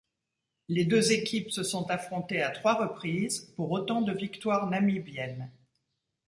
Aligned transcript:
Les 0.67 0.83
deux 0.83 1.11
équipes 1.11 1.51
se 1.51 1.61
sont 1.61 1.91
affrontées 1.91 2.41
à 2.41 2.49
trois 2.49 2.73
reprises, 2.73 3.53
pour 3.55 3.69
autant 3.69 4.01
de 4.01 4.11
victoires 4.11 4.67
namibiennes. 4.67 5.51